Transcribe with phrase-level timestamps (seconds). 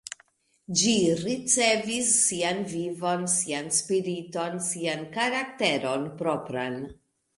[0.79, 6.81] Ĝi ricevis sian vivon, sian spiriton, sian karakteron propran.